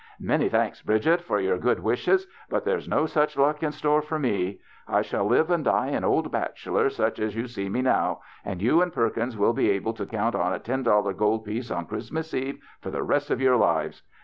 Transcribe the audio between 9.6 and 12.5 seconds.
able to count on a ten dollar gold piece on Christmas